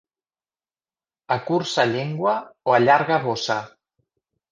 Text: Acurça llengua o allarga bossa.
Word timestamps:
Acurça 1.35 1.85
llengua 1.89 2.33
o 2.71 2.73
allarga 2.79 3.19
bossa. 3.27 3.59